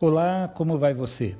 [0.00, 1.36] Olá, como vai você?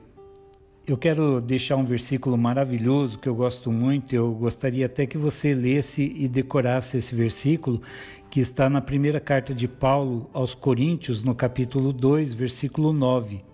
[0.86, 4.14] Eu quero deixar um versículo maravilhoso que eu gosto muito.
[4.14, 7.82] Eu gostaria até que você lesse e decorasse esse versículo,
[8.30, 13.44] que está na primeira carta de Paulo aos Coríntios, no capítulo 2, versículo 9.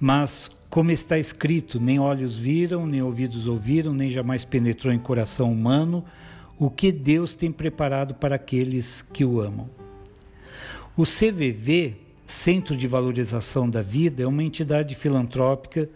[0.00, 5.52] Mas, como está escrito, nem olhos viram, nem ouvidos ouviram, nem jamais penetrou em coração
[5.52, 6.04] humano
[6.58, 9.70] o que Deus tem preparado para aqueles que o amam.
[10.96, 15.90] O CVV Centro de Valorização da Vida é uma entidade filantrópica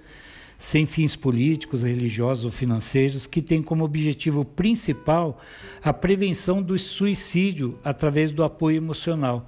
[0.59, 5.41] sem fins políticos, religiosos ou financeiros que tem como objetivo principal
[5.81, 9.47] a prevenção do suicídio através do apoio emocional.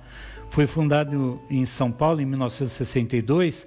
[0.49, 3.67] Foi fundado em São Paulo em 1962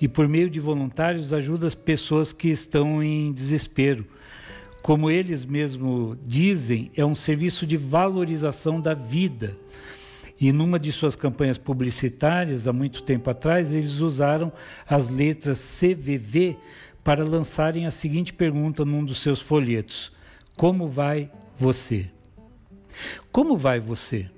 [0.00, 4.04] e, por meio de voluntários, ajuda as pessoas que estão em desespero.
[4.82, 9.56] Como eles mesmos dizem, é um serviço de valorização da vida.
[10.38, 14.52] E numa de suas campanhas publicitárias, há muito tempo atrás, eles usaram
[14.86, 16.56] as letras CVV
[17.02, 20.12] para lançarem a seguinte pergunta num dos seus folhetos:
[20.56, 22.10] Como vai você?
[23.32, 24.28] Como vai você?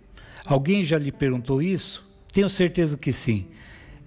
[0.45, 2.07] Alguém já lhe perguntou isso?
[2.33, 3.49] Tenho certeza que sim.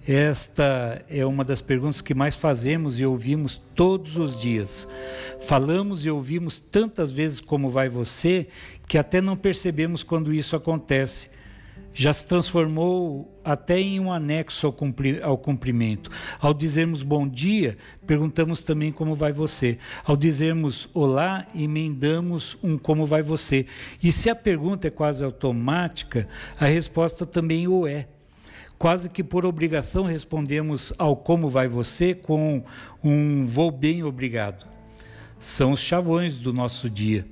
[0.06, 4.88] Esta é uma das perguntas que mais fazemos e ouvimos todos os dias.
[5.42, 8.48] Falamos e ouvimos tantas vezes como vai você
[8.88, 11.28] que até não percebemos quando isso acontece
[11.94, 14.74] já se transformou até em um anexo ao,
[15.22, 16.10] ao cumprimento.
[16.40, 17.76] Ao dizermos bom dia,
[18.06, 19.78] perguntamos também como vai você.
[20.04, 23.66] Ao dizermos olá, emendamos um como vai você.
[24.02, 28.08] E se a pergunta é quase automática, a resposta também o é.
[28.78, 32.64] Quase que por obrigação respondemos ao como vai você com
[33.02, 34.66] um vou bem obrigado.
[35.38, 37.26] São os chavões do nosso dia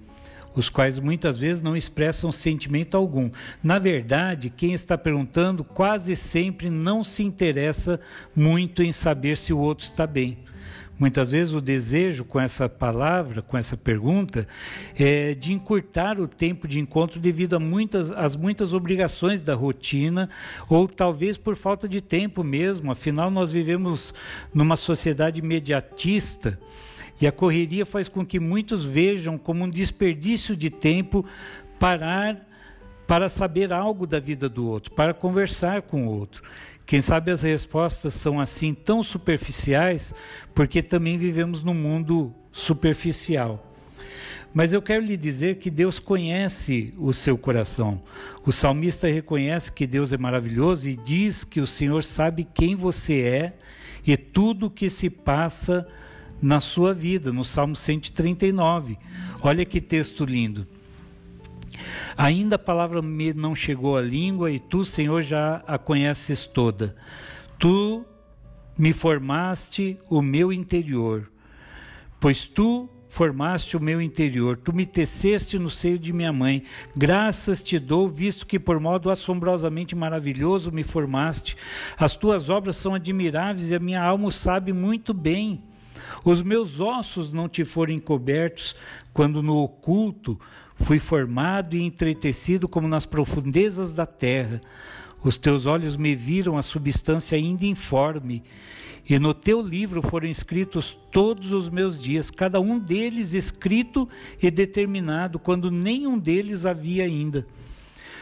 [0.55, 3.31] os quais muitas vezes não expressam sentimento algum.
[3.63, 8.01] Na verdade, quem está perguntando quase sempre não se interessa
[8.35, 10.39] muito em saber se o outro está bem.
[11.01, 14.47] Muitas vezes o desejo com essa palavra, com essa pergunta,
[14.95, 20.29] é de encurtar o tempo de encontro devido a muitas, às muitas obrigações da rotina,
[20.69, 22.93] ou talvez por falta de tempo mesmo.
[22.93, 24.13] Afinal, nós vivemos
[24.53, 26.59] numa sociedade imediatista
[27.21, 31.25] e a correria faz com que muitos vejam como um desperdício de tempo
[31.79, 32.47] parar
[33.07, 36.43] para saber algo da vida do outro, para conversar com o outro.
[36.87, 40.15] Quem sabe as respostas são assim tão superficiais,
[40.55, 43.67] porque também vivemos num mundo superficial.
[44.53, 48.03] Mas eu quero lhe dizer que Deus conhece o seu coração.
[48.45, 53.21] O salmista reconhece que Deus é maravilhoso e diz que o Senhor sabe quem você
[53.21, 53.53] é
[54.05, 55.87] e tudo o que se passa
[56.41, 58.99] na sua vida, no Salmo 139.
[59.43, 60.67] Olha que texto lindo.
[62.17, 66.97] Ainda a palavra me não chegou à língua e tu, Senhor, já a conheces toda.
[67.59, 68.05] Tu
[68.77, 71.31] me formaste o meu interior,
[72.19, 76.63] pois tu formaste o meu interior, tu me teceste no seio de minha mãe.
[76.97, 81.57] Graças te dou, visto que por modo assombrosamente maravilhoso me formaste.
[81.99, 85.65] As tuas obras são admiráveis e a minha alma sabe muito bem.
[86.25, 88.75] Os meus ossos não te foram encobertos
[89.13, 90.39] quando no oculto
[90.75, 94.61] fui formado e entretecido como nas profundezas da terra.
[95.23, 98.43] Os teus olhos me viram a substância ainda informe,
[99.09, 104.09] e no teu livro foram escritos todos os meus dias, cada um deles escrito
[104.41, 107.47] e determinado, quando nenhum deles havia ainda.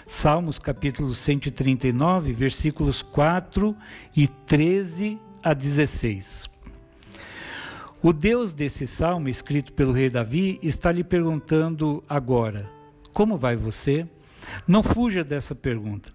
[0.07, 3.77] Salmos capítulo 139, versículos 4
[4.17, 6.49] e 13 a 16.
[8.01, 12.71] O Deus desse salmo, escrito pelo rei Davi, está lhe perguntando agora:
[13.13, 14.07] Como vai você?
[14.69, 16.13] Não fuja dessa pergunta.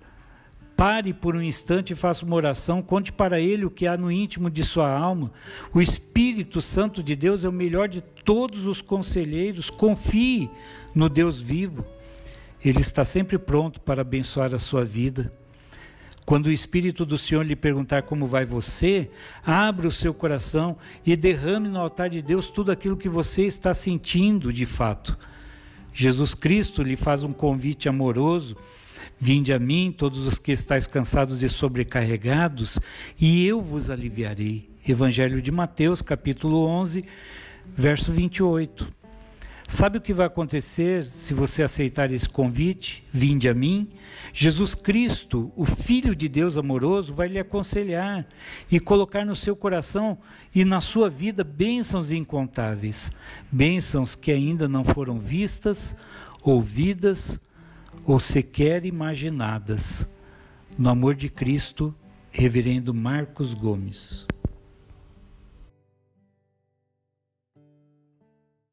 [0.77, 4.09] Pare por um instante e faça uma oração, conte para ele o que há no
[4.09, 5.33] íntimo de sua alma.
[5.73, 9.69] O Espírito Santo de Deus é o melhor de todos os conselheiros.
[9.69, 10.49] Confie
[10.95, 11.85] no Deus vivo.
[12.63, 15.33] Ele está sempre pronto para abençoar a sua vida.
[16.25, 19.09] Quando o Espírito do Senhor lhe perguntar como vai você,
[19.45, 23.73] abra o seu coração e derrame no altar de Deus tudo aquilo que você está
[23.73, 25.17] sentindo de fato.
[25.93, 28.55] Jesus Cristo lhe faz um convite amoroso:
[29.19, 32.79] Vinde a mim, todos os que estáis cansados e sobrecarregados,
[33.19, 34.69] e eu vos aliviarei.
[34.87, 37.05] Evangelho de Mateus, capítulo 11,
[37.75, 39.02] verso 28.
[39.73, 43.03] Sabe o que vai acontecer se você aceitar esse convite?
[43.11, 43.89] Vinde a mim.
[44.31, 48.23] Jesus Cristo, o Filho de Deus amoroso, vai lhe aconselhar
[48.71, 50.19] e colocar no seu coração
[50.53, 53.11] e na sua vida bênçãos incontáveis,
[53.51, 55.95] bênçãos que ainda não foram vistas,
[56.43, 57.39] ouvidas
[58.05, 60.07] ou sequer imaginadas.
[60.77, 61.95] No amor de Cristo
[62.29, 64.27] Reverendo Marcos Gomes.